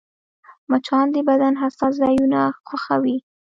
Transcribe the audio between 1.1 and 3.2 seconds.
د بدن حساس ځایونه خوښوي